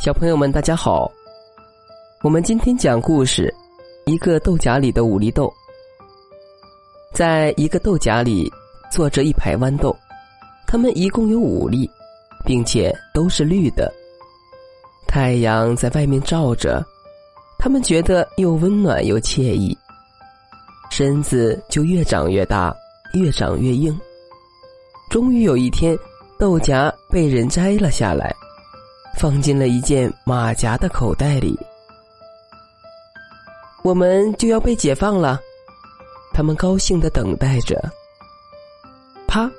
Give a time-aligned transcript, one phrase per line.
[0.00, 1.12] 小朋友们，大家好！
[2.22, 3.54] 我们今天讲故事：
[4.06, 5.52] 一个豆荚里的五粒豆。
[7.12, 8.50] 在一个豆荚里
[8.90, 9.94] 坐着一排豌豆，
[10.66, 11.86] 它们一共有五粒，
[12.46, 13.92] 并且都是绿的。
[15.06, 16.82] 太阳在外面照着，
[17.58, 19.76] 它们觉得又温暖又惬意，
[20.90, 22.74] 身子就越长越大，
[23.12, 23.94] 越长越硬。
[25.10, 25.94] 终于有一天，
[26.38, 28.34] 豆荚被人摘了下来。
[29.16, 31.58] 放进了一件马甲的口袋里。
[33.82, 35.40] 我们就要被解放了，
[36.32, 37.82] 他们高兴的等待着。
[39.26, 39.50] 啪！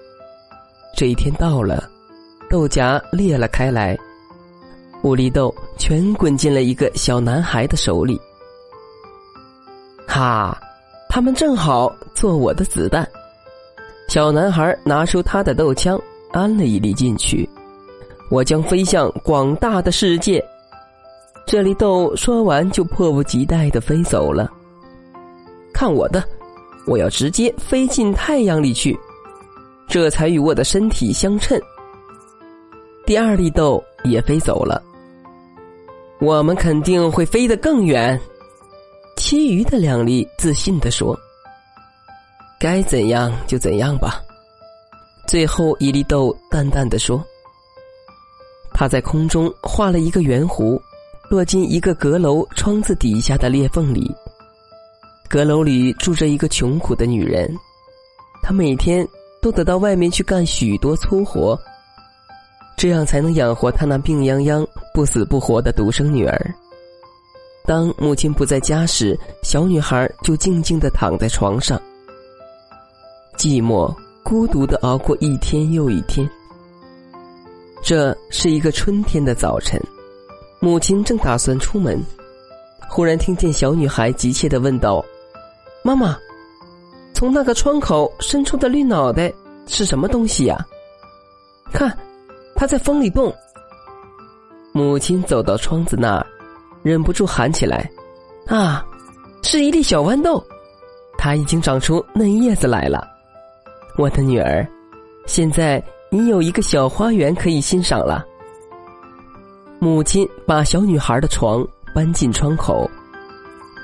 [0.95, 1.89] 这一天到了，
[2.49, 3.97] 豆荚裂了开来，
[5.01, 8.19] 五粒豆全滚进了一个小男孩的手里。
[10.07, 10.59] 哈！
[11.09, 13.05] 他们正好做我的子弹。
[14.07, 15.99] 小男孩拿出他的豆枪，
[16.31, 17.49] 安了一粒进去。
[18.31, 20.42] 我将飞向广大的世界。
[21.45, 24.50] 这粒豆说完，就迫不及待的飞走了。
[25.73, 26.23] 看我的，
[26.88, 28.97] 我要直接飞进太阳里去，
[29.86, 31.59] 这才与我的身体相称。
[33.05, 34.81] 第二粒豆也飞走了。
[36.22, 38.17] 我们肯定会飞得更远。
[39.17, 41.20] 其余的两粒自信的说
[42.61, 44.22] ：“该怎样就怎样吧。”
[45.27, 47.22] 最后一粒豆淡淡的说。
[48.81, 50.81] 他在空中画了一个圆弧，
[51.29, 54.11] 落进一个阁楼窗子底下的裂缝里。
[55.29, 57.55] 阁楼里住着一个穷苦的女人，
[58.41, 59.07] 她每天
[59.39, 61.55] 都得到外面去干许多粗活，
[62.75, 64.65] 这样才能养活她那病殃殃、
[64.95, 66.55] 不死不活的独生女儿。
[67.67, 71.79] 当母亲不在家时，小女孩就静静的躺在床上，
[73.37, 76.27] 寂寞、孤独的熬过一天又一天。
[77.92, 79.78] 这是一个春天的早晨，
[80.61, 82.02] 母亲正打算出门，
[82.89, 85.04] 忽然听见小女孩急切的问道
[85.83, 86.17] ：“妈妈，
[87.14, 89.30] 从那个窗口伸出的绿脑袋
[89.67, 90.65] 是什么东西呀？
[91.73, 91.93] 看，
[92.55, 93.30] 它在风里动。”
[94.71, 96.26] 母亲走到窗子那儿，
[96.83, 97.92] 忍不住喊起来
[98.48, 98.86] ：“啊，
[99.44, 100.42] 是一粒小豌豆，
[101.17, 103.05] 它已经长出嫩叶子来了，
[103.98, 104.65] 我的女儿，
[105.26, 105.83] 现在。”
[106.14, 108.26] 你有一个小花园可以欣赏了。
[109.80, 112.86] 母亲把小女孩的床搬进窗口，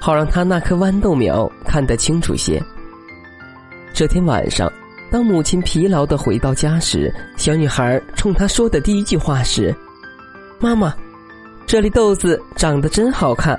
[0.01, 2.61] 好让她那棵豌豆苗看得清楚些。
[3.93, 4.69] 这天晚上，
[5.09, 9.73] 当母亲疲劳的回到家时，小女孩冲她说的第一句话是
[10.59, 10.93] ：“妈妈，
[11.65, 13.57] 这粒豆子长得真好看，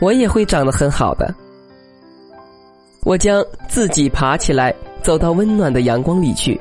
[0.00, 1.32] 我也会长得很好的。
[3.04, 6.60] 我将自己爬起来，走到温暖的阳光里去。”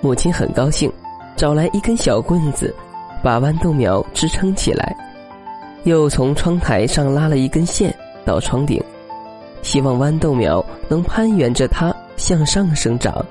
[0.00, 0.92] 母亲很高兴，
[1.36, 2.74] 找来一根小棍子，
[3.22, 4.96] 把豌豆苗支撑起来，
[5.84, 8.82] 又从窗台上拉了一根线到窗顶，
[9.62, 13.24] 希望豌豆苗能攀援着它向上生长。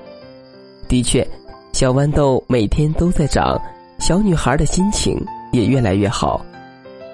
[0.88, 1.26] 的确，
[1.72, 3.60] 小豌豆每天都在长，
[3.98, 5.16] 小女孩的心情
[5.52, 6.44] 也越来越好，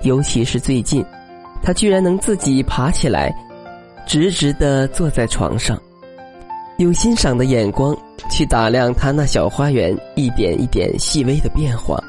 [0.02, 1.04] 尤其是最近，
[1.62, 3.34] 她居然能自己爬起来，
[4.06, 5.80] 直直的坐在床上。
[6.82, 7.96] 用欣赏的眼光
[8.28, 12.02] 去打量他那小花园一点一点细微的变化。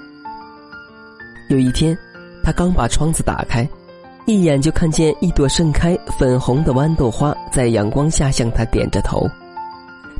[1.49, 1.97] 有一天，
[2.43, 3.67] 他刚把窗子打开，
[4.25, 9.29] 一眼就看见一朵盛开粉红的豌豆花在阳光下向他点着头。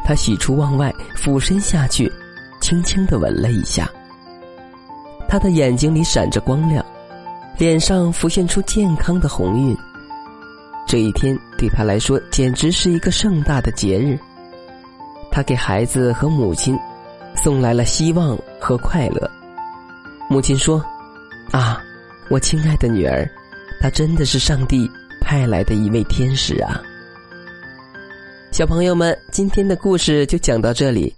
[0.05, 2.11] 他喜出望外，俯身下去，
[2.61, 3.89] 轻轻的吻了一下。
[5.27, 6.85] 他的眼睛里闪着光亮，
[7.57, 9.75] 脸上浮现出健康的红晕。
[10.85, 14.19] 这一天对他来说简直是一个盛大的节日。
[15.33, 16.77] 他给孩子和母亲
[17.35, 19.31] 送来了希望和快乐。
[20.29, 20.79] 母亲说
[21.49, 21.81] ：“啊，
[22.29, 23.27] 我亲爱的女儿，
[23.81, 24.87] 她真的是上帝
[25.19, 26.79] 派来的一位天使啊！”
[28.53, 31.11] 小朋友们，今天的故事就讲到这里。